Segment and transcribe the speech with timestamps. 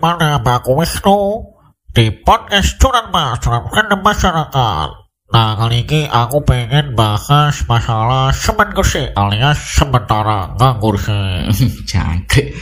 [0.00, 1.44] mana Mbak Wisnu
[1.92, 3.68] di podcast Curan Mas Curan
[4.00, 4.88] Masyarakat.
[5.30, 11.52] Nah kali ini aku pengen bahas masalah semen kursi alias sementara nganggur sih.
[11.92, 12.56] Jangkrik.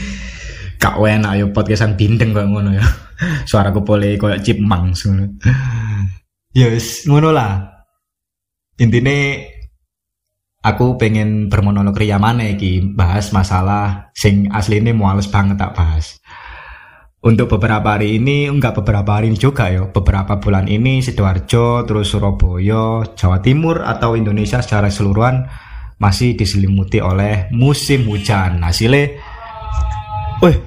[0.83, 2.83] Kak enak yo podcastan bindeng kok ngono ya.
[3.49, 5.39] Suaraku boleh koyo cipmang ngono.
[6.51, 7.55] Yes, ngono lah.
[8.83, 9.47] Intine
[10.59, 16.18] aku pengen bermonolog ria mana iki bahas masalah sing asli ini muales banget tak bahas.
[17.19, 22.15] Untuk beberapa hari ini, enggak beberapa hari ini juga yo, beberapa bulan ini Sidoarjo, terus
[22.15, 25.43] Surabaya, Jawa Timur atau Indonesia secara keseluruhan
[25.99, 28.63] masih diselimuti oleh musim hujan.
[28.63, 29.19] Hasilnya,
[30.39, 30.63] wih,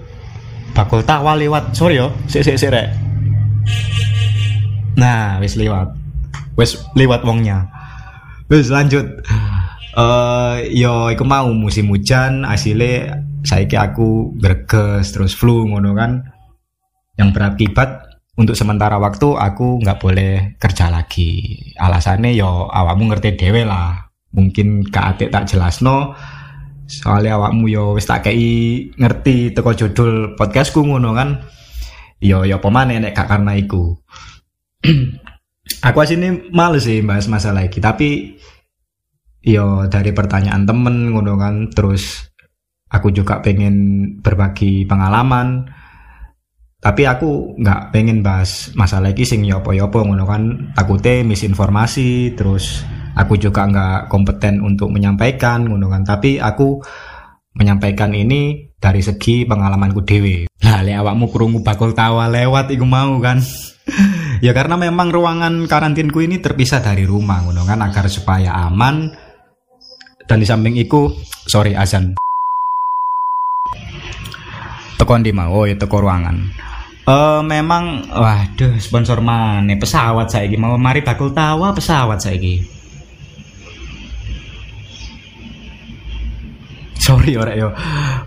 [0.77, 2.93] bakul tawa lewat, sorry yo, sik sik sik rek.
[5.01, 5.89] Nah, wis lewat,
[6.61, 7.65] wis lewat wongnya.
[8.53, 9.09] Wis lanjut.
[9.97, 16.42] Eh, yo, iku mau musim hujan, hasilnya saiki aku greges terus flu ngono kan
[17.17, 21.61] yang berakibat untuk sementara waktu aku nggak boleh kerja lagi.
[21.77, 24.09] Alasannya yo awakmu ngerti dewe lah.
[24.33, 26.17] Mungkin kak atik tak jelas no
[26.89, 31.45] soalnya awakmu yo wis tak kei ngerti teko judul podcastku ngono kan.
[32.23, 33.93] Yo yo pemane nek gak karena iku.
[35.87, 38.39] Aku asini males sih bahas masalah iki tapi
[39.43, 42.31] yo dari pertanyaan temen ngono kan terus
[42.87, 45.67] aku juga pengen berbagi pengalaman
[46.83, 50.75] tapi aku nggak pengen bahas masalah ini sing yopo-yopo ngono kan.
[50.75, 52.83] Takutnya misinformasi terus
[53.15, 56.03] aku juga nggak kompeten untuk menyampaikan ngono kan.
[56.03, 56.83] Tapi aku
[57.55, 63.23] menyampaikan ini dari segi pengalamanku dewe nah le awakmu kurungu bakul tawa lewat iku mau
[63.23, 63.39] kan?
[64.43, 69.07] Ya karena memang ruangan karantinku ini terpisah dari rumah ngono kan agar supaya aman.
[70.27, 71.15] Dan di samping iku
[71.47, 72.19] sorry azan.
[74.99, 75.63] Teko di mau?
[75.63, 76.62] Oh ya teko ruangan
[77.03, 82.63] Eh memang waduh sponsor mana pesawat saiki mau mari bakul tawa pesawat saiki.
[87.03, 87.75] Sorry ora yo.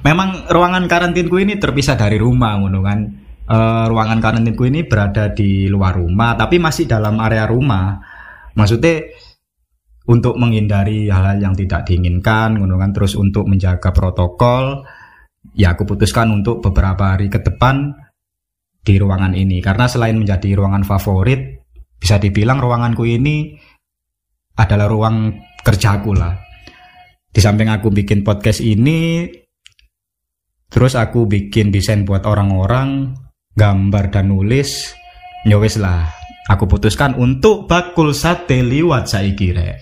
[0.03, 2.99] Memang ruangan karantinku ini terpisah dari rumah ngono kan.
[3.45, 7.95] Eh, ruangan karantinku ini berada di luar rumah tapi masih dalam area rumah.
[8.59, 9.07] Maksudnya
[10.11, 14.85] untuk menghindari hal-hal yang tidak diinginkan ngono kan terus untuk menjaga protokol
[15.57, 18.04] ya aku putuskan untuk beberapa hari ke depan
[18.85, 19.57] di ruangan ini.
[19.65, 21.65] Karena selain menjadi ruangan favorit
[21.97, 23.57] bisa dibilang ruanganku ini
[24.61, 25.33] adalah ruang
[25.65, 26.37] kerjaku lah.
[27.33, 29.27] Di samping aku bikin podcast ini
[30.69, 33.15] terus aku bikin desain buat orang-orang
[33.55, 34.93] gambar dan nulis
[35.49, 36.03] nyowes ya lah.
[36.45, 39.81] Aku putuskan untuk bakul sate liwat saiki rek.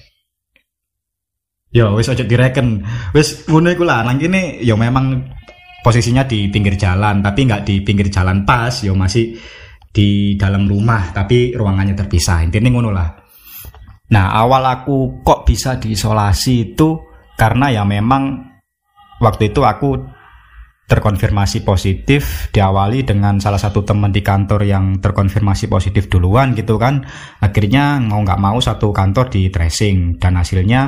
[1.74, 2.88] Yo wis aja direken.
[3.12, 4.08] Wis ngono iku lah.
[4.08, 5.28] Nang kene yo memang
[5.84, 9.36] posisinya di pinggir jalan tapi nggak di pinggir jalan pas yo masih
[9.94, 13.10] di dalam rumah tapi ruangannya terpisah intinya ngono lah.
[14.10, 16.98] Nah awal aku kok bisa diisolasi itu
[17.38, 18.42] karena ya memang
[19.22, 20.24] waktu itu aku
[20.84, 27.08] terkonfirmasi positif diawali dengan salah satu teman di kantor yang terkonfirmasi positif duluan gitu kan.
[27.40, 30.82] Akhirnya mau nggak mau satu kantor di tracing dan hasilnya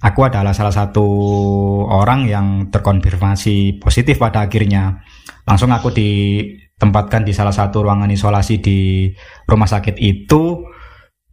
[0.00, 1.06] aku adalah salah satu
[1.86, 5.04] orang yang terkonfirmasi positif pada akhirnya.
[5.44, 8.78] Langsung aku ditempatkan di salah satu ruangan isolasi di
[9.46, 10.64] rumah sakit itu.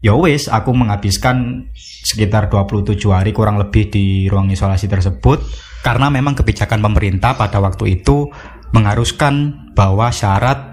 [0.01, 5.45] Ya wis, aku menghabiskan sekitar 27 hari kurang lebih di ruang isolasi tersebut
[5.85, 8.25] karena memang kebijakan pemerintah pada waktu itu
[8.73, 10.71] mengharuskan bahwa syarat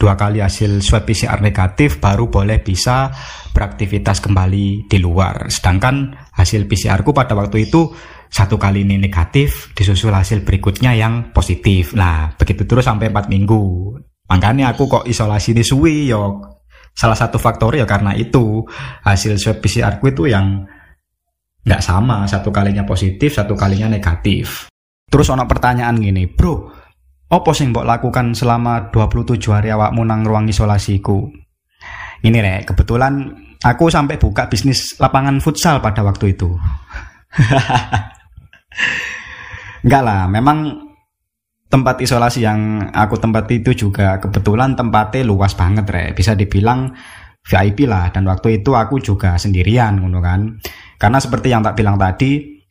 [0.00, 3.14] dua kali hasil swab PCR negatif baru boleh bisa
[3.54, 5.46] beraktivitas kembali di luar.
[5.46, 7.92] Sedangkan hasil PCR ku pada waktu itu
[8.32, 11.92] satu kali ini negatif disusul hasil berikutnya yang positif.
[11.92, 13.92] Nah, begitu terus sampai empat minggu.
[14.32, 16.40] Makanya aku kok isolasi di suwi yo.
[16.92, 18.64] Salah satu faktor ya karena itu
[19.04, 20.64] hasil swab PCR ku itu yang
[21.62, 24.66] nggak sama satu kalinya positif satu kalinya negatif
[25.06, 26.66] terus ono pertanyaan gini bro
[27.30, 31.30] apa sing mbok lakukan selama 27 hari awakmu nang ruang isolasiku
[32.26, 36.50] ini rek kebetulan aku sampai buka bisnis lapangan futsal pada waktu itu.
[39.82, 40.90] Enggak lah, memang
[41.66, 46.04] tempat isolasi yang aku tempat itu juga kebetulan tempatnya luas banget, re.
[46.12, 46.92] Bisa dibilang
[47.42, 48.12] VIP lah.
[48.14, 50.60] Dan waktu itu aku juga sendirian, ngono kan.
[51.00, 52.62] Karena seperti yang tak bilang tadi,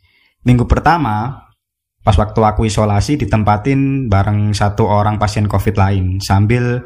[0.48, 1.36] minggu pertama
[2.02, 6.82] pas waktu aku isolasi ditempatin bareng satu orang pasien COVID lain sambil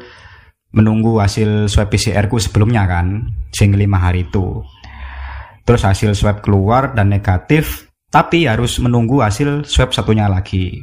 [0.76, 4.60] menunggu hasil swab PCR ku sebelumnya kan sing lima hari itu
[5.64, 10.76] terus hasil swab keluar dan negatif tapi harus menunggu hasil swab satunya lagi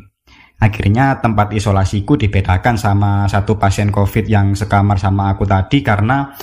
[0.57, 6.33] akhirnya tempat isolasiku dibedakan sama satu pasien covid yang sekamar sama aku tadi karena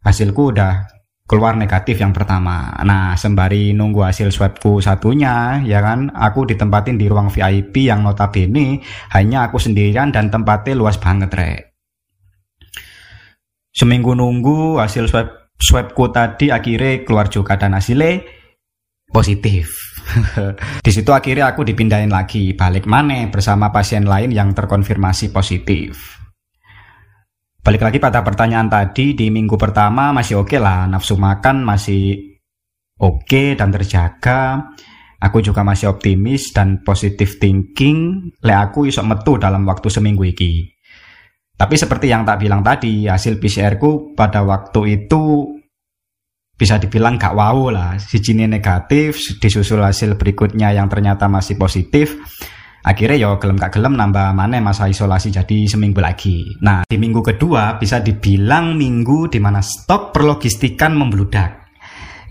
[0.00, 1.00] hasilku udah
[1.30, 2.74] keluar negatif yang pertama.
[2.82, 8.82] Nah, sembari nunggu hasil swabku satunya, ya kan, aku ditempatin di ruang VIP yang notabene
[9.14, 11.69] hanya aku sendirian dan tempatnya luas banget, rek.
[13.70, 18.24] Seminggu nunggu hasil swab swabku tadi akhirnya keluar juga dan hasilnya
[19.10, 19.70] positif.
[20.86, 26.18] di situ akhirnya aku dipindahin lagi balik mana bersama pasien lain yang terkonfirmasi positif.
[27.60, 32.16] Balik lagi pada pertanyaan tadi di minggu pertama masih oke okay lah nafsu makan masih
[32.96, 34.72] oke okay dan terjaga.
[35.20, 38.32] Aku juga masih optimis dan positive thinking.
[38.40, 40.79] Le aku isok metu dalam waktu seminggu iki.
[41.60, 45.44] Tapi seperti yang tak bilang tadi, hasil PCR ku pada waktu itu
[46.56, 48.00] bisa dibilang gak wow lah.
[48.00, 52.16] Si negatif disusul hasil berikutnya yang ternyata masih positif.
[52.80, 56.48] Akhirnya yo gelem gak gelem nambah mana masa isolasi jadi seminggu lagi.
[56.64, 61.68] Nah di minggu kedua bisa dibilang minggu di mana stok perlogistikan membludak.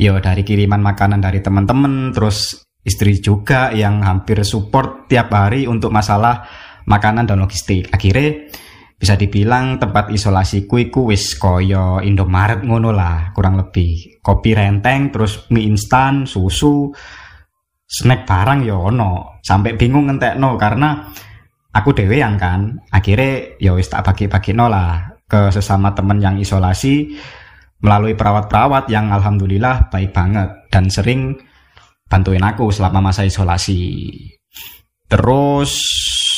[0.01, 5.93] Yo dari kiriman makanan dari teman-teman terus istri juga yang hampir support tiap hari untuk
[5.93, 6.49] masalah
[6.89, 7.93] makanan dan logistik.
[7.93, 8.49] Akhirnya
[8.99, 14.19] bisa dibilang tempat isolasi iku wis koyo Indomaret ngono lah kurang lebih.
[14.19, 16.91] Kopi renteng terus mie instan susu
[17.87, 19.39] snack barang ya ono.
[19.39, 21.07] Sampai bingung no karena
[21.71, 22.75] aku dewe yang kan.
[22.91, 27.15] Akhirnya ya wis tak bagi-bagi no lah ke sesama temen yang isolasi
[27.79, 31.39] melalui perawat-perawat yang alhamdulillah baik banget dan sering
[32.11, 34.11] bantuin aku selama masa isolasi.
[35.07, 35.71] Terus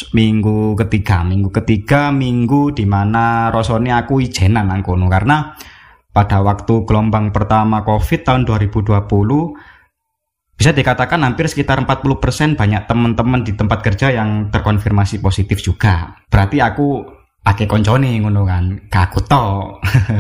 [0.10, 5.54] minggu ketiga minggu ketiga minggu di mana rosone aku ijenan angkono karena
[6.12, 8.92] pada waktu gelombang pertama covid tahun 2020
[10.62, 16.14] bisa dikatakan hampir sekitar 40% banyak teman-teman di tempat kerja yang terkonfirmasi positif juga.
[16.30, 17.02] Berarti aku
[17.42, 19.46] ake koncone ngono kan, kaku to.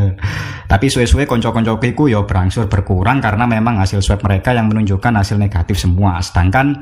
[0.72, 5.38] Tapi suwe-suwe konco-konco iku ya berangsur berkurang karena memang hasil swab mereka yang menunjukkan hasil
[5.38, 6.18] negatif semua.
[6.25, 6.74] Sedangkan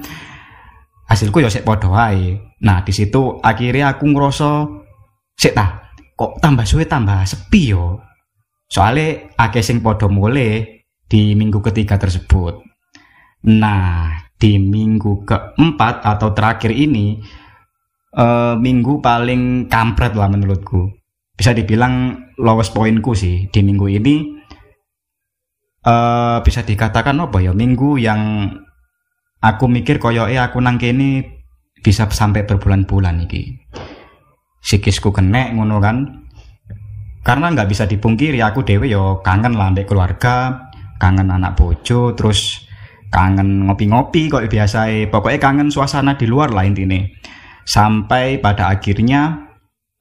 [1.09, 2.37] hasilku ya sik padha wae.
[2.61, 4.49] Nah, di situ akhirnya aku ngerasa
[5.33, 7.97] sik ta, kok tambah suwe tambah sepi yo.
[8.69, 12.61] Soale akeh sing padha mulai di minggu ketiga tersebut.
[13.49, 17.17] Nah, di minggu keempat atau terakhir ini
[18.13, 20.93] uh, minggu paling kampret lah menurutku.
[21.33, 24.15] Bisa dibilang lowest pointku sih di minggu ini.
[25.79, 28.51] Uh, bisa dikatakan apa ya minggu yang
[29.39, 31.41] aku mikir koyo eh aku nang kene
[31.79, 33.55] bisa sampai berbulan-bulan iki.
[34.59, 35.97] Sikisku kena ngono kan.
[37.23, 40.69] Karena nggak bisa dipungkiri aku dewe yo kangen lah keluarga
[40.99, 42.67] kangen anak bojo terus
[43.09, 47.01] kangen ngopi-ngopi kok biasa pokoknya kangen suasana di luar lah intinya
[47.65, 49.49] sampai pada akhirnya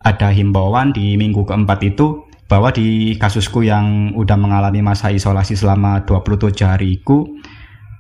[0.03, 6.05] ada himbauan di minggu keempat itu bahwa di kasusku yang udah mengalami masa isolasi selama
[6.05, 7.39] 27 hari itu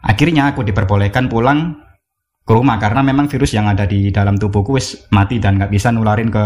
[0.08, 1.76] Akhirnya aku diperbolehkan pulang
[2.48, 5.92] ke rumah karena memang virus yang ada di dalam tubuhku wis mati dan nggak bisa
[5.92, 6.44] nularin ke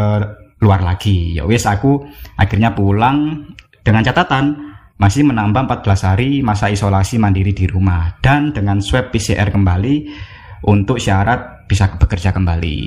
[0.59, 1.39] luar lagi.
[1.39, 2.03] Ya wis aku
[2.35, 3.47] akhirnya pulang
[3.87, 9.55] dengan catatan masih menambah 14 hari masa isolasi mandiri di rumah dan dengan swab PCR
[9.55, 10.11] kembali
[10.67, 12.79] untuk syarat bisa bekerja kembali.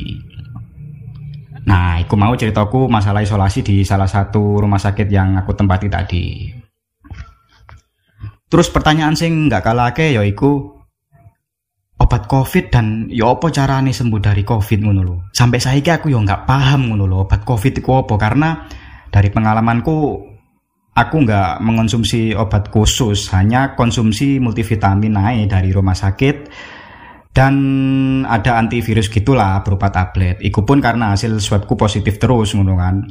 [1.66, 6.26] Nah, aku mau ceritaku masalah isolasi di salah satu rumah sakit yang aku tempati tadi.
[8.56, 10.80] Terus pertanyaan sing nggak kalah ke yaiku
[12.00, 15.16] obat covid dan ya apa carane sembuh dari covid ngono lho.
[15.36, 18.64] Sampai saiki aku ya nggak paham ngono lho obat covid itu apa karena
[19.12, 19.96] dari pengalamanku
[20.96, 26.48] aku nggak mengonsumsi obat khusus, hanya konsumsi multivitamin naik dari rumah sakit
[27.36, 27.56] dan
[28.24, 30.40] ada antivirus gitulah berupa tablet.
[30.40, 33.04] Iku pun karena hasil swabku positif terus ngono kan.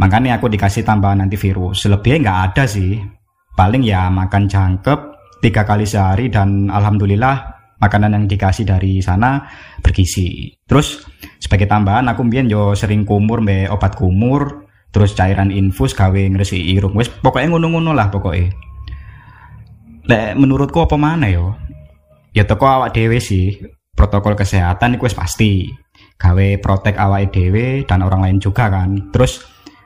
[0.00, 1.84] Makanya aku dikasih tambahan antivirus.
[1.84, 3.20] Selebihnya nggak ada sih
[3.52, 4.98] paling ya makan jangkep
[5.42, 9.42] tiga kali sehari dan alhamdulillah makanan yang dikasih dari sana
[9.82, 10.54] bergizi.
[10.62, 11.02] Terus
[11.42, 16.78] sebagai tambahan aku mbien yo sering kumur be obat kumur, terus cairan infus gawe ngresi
[16.78, 16.94] irung.
[16.94, 18.54] Wes pokoknya ngono-ngono lah pokoknya.
[20.06, 21.58] Lek menurutku apa mana yo?
[22.30, 23.58] Ya toko awak dewe sih.
[23.92, 25.68] Protokol kesehatan wes pasti.
[26.16, 29.10] Gawe protek awak dewe dan orang lain juga kan.
[29.10, 29.42] Terus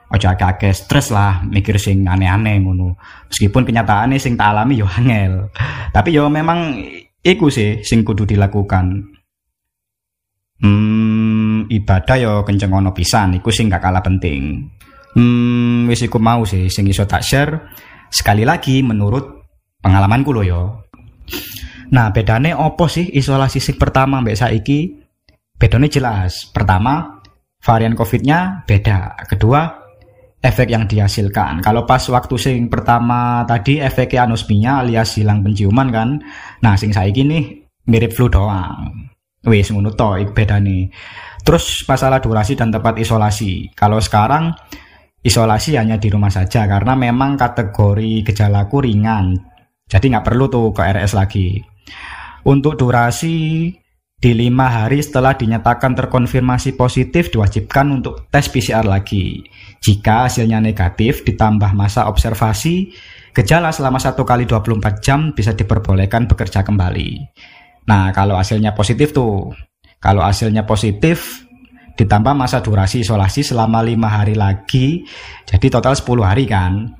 [0.07, 2.95] aja akeh stres lah mikir sing aneh-aneh ngono.
[3.27, 5.51] Meskipun kenyataannya sing tak alami yo angel.
[5.91, 6.79] Tapi yo memang
[7.19, 9.15] iku sih sing kudu dilakukan.
[10.57, 14.63] Hmm, ibadah yo kenceng ono pisan iku sing gak kalah penting.
[15.13, 17.73] Hmm, wis iku mau sih sing iso tak share.
[18.07, 19.43] Sekali lagi menurut
[19.83, 20.63] pengalamanku lo yo.
[21.91, 24.79] Nah bedane opo sih isolasi sing pertama mbak saiki?
[25.57, 26.45] Bedanya jelas.
[26.53, 27.17] Pertama,
[27.65, 29.17] varian COVID-nya beda.
[29.25, 29.86] Kedua,
[30.41, 31.65] efek yang dihasilkan.
[31.65, 36.09] Kalau pas waktu sing pertama tadi efeknya anosmia alias hilang penciuman kan.
[36.61, 37.43] Nah, sing saiki nih
[37.89, 39.09] mirip flu doang.
[39.47, 39.95] Wis ngono
[40.33, 40.91] beda nih.
[41.41, 43.71] Terus masalah durasi dan tempat isolasi.
[43.71, 44.51] Kalau sekarang
[45.23, 49.33] isolasi hanya di rumah saja karena memang kategori gejalaku ringan.
[49.87, 51.63] Jadi nggak perlu tuh ke RS lagi.
[52.43, 53.71] Untuk durasi
[54.17, 59.45] di lima hari setelah dinyatakan terkonfirmasi positif diwajibkan untuk tes PCR lagi.
[59.77, 62.89] Jika hasilnya negatif ditambah masa observasi,
[63.37, 67.29] gejala selama 1 kali 24 jam bisa diperbolehkan bekerja kembali.
[67.85, 69.53] Nah, kalau hasilnya positif tuh,
[70.01, 71.45] kalau hasilnya positif
[71.97, 75.01] ditambah masa durasi isolasi selama lima hari lagi
[75.49, 76.93] jadi total 10 hari kan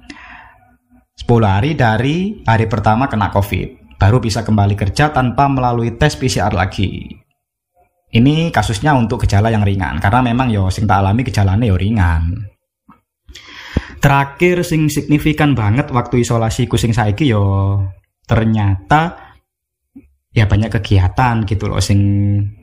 [1.22, 6.54] 10 hari dari hari pertama kena covid baru bisa kembali kerja tanpa melalui tes PCR
[6.54, 7.10] lagi.
[8.08, 12.48] Ini kasusnya untuk gejala yang ringan karena memang yo sing tak alami gejalanya yo ringan.
[14.00, 17.84] Terakhir sing signifikan banget waktu isolasi kucing saiki yo
[18.24, 19.36] ternyata
[20.32, 22.00] ya banyak kegiatan gitu loh sing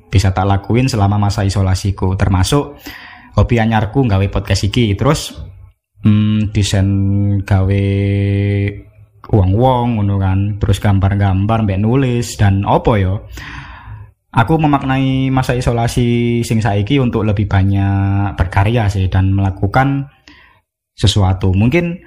[0.08, 2.78] bisa tak lakuin selama masa isolasiku termasuk
[3.36, 4.94] hobi anyarku gawe podcast iki.
[4.94, 5.34] Terus
[6.06, 6.88] hmm, desain
[7.42, 7.84] gawe
[9.30, 10.38] uang-uang ngono kan.
[10.60, 13.24] Terus gambar-gambar mbak nulis dan opo yo
[14.34, 20.10] aku memaknai masa isolasi sing saiki untuk lebih banyak berkarya sih dan melakukan
[20.98, 21.54] sesuatu.
[21.54, 22.02] Mungkin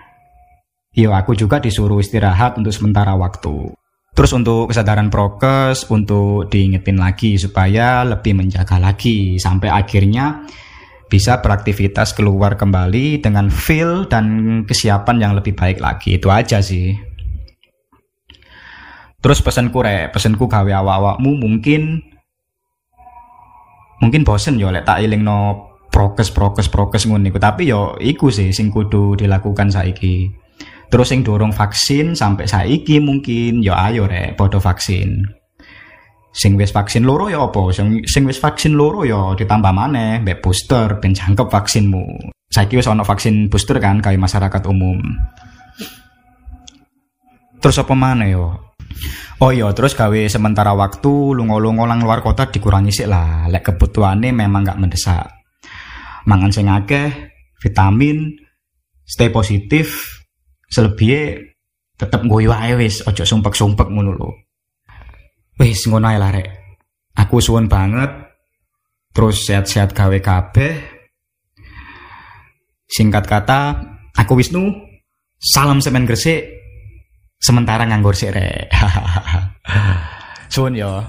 [0.92, 3.72] yo aku juga disuruh istirahat untuk sementara waktu.
[4.18, 10.42] Terus untuk kesadaran prokes untuk diingetin lagi supaya lebih menjaga lagi sampai akhirnya
[11.08, 16.20] bisa beraktivitas keluar kembali dengan feel dan kesiapan yang lebih baik lagi.
[16.20, 16.96] Itu aja sih.
[19.18, 22.00] Terus pesanku re, pesanku gawe awak-awakmu mungkin
[23.98, 28.70] mungkin bosen yo lek tak no prokes prokes prokes ngono tapi yo iku sih sing
[28.70, 30.30] kudu dilakukan saiki
[30.94, 35.26] terus yang dorong vaksin sampai saiki mungkin ya ayo rek podo vaksin
[36.38, 37.74] sing wis vaksin loro ya apa?
[37.74, 42.30] Sing, sing wis vaksin loro ya ditambah mana mbek booster ben jangkep vaksinmu.
[42.54, 45.02] Saiki wis ana vaksin booster kan kayak masyarakat umum.
[47.58, 48.54] Terus apa mana yo?
[49.42, 53.50] Oh iya, terus gawe sementara waktu lungo-lungo lang luar kota dikurangi sih lah.
[53.50, 55.30] Lek kebutuhannya memang gak mendesak.
[56.26, 58.34] Mangan sing akeh, vitamin,
[59.06, 60.18] stay positif,
[60.70, 61.54] selebihnya
[61.98, 64.47] tetep goyo ae wis ojo sumpek-sumpek ngono lho
[65.58, 66.48] wis ngono lah rek.
[67.18, 68.10] Aku suwun banget.
[69.14, 70.74] Terus sehat-sehat gawe kabeh.
[72.86, 73.62] Singkat kata
[74.14, 74.70] aku Wisnu.
[75.38, 76.46] Salam semen gresik.
[77.42, 78.70] Sementara nganggur sih rek.
[80.54, 81.02] Suwun yo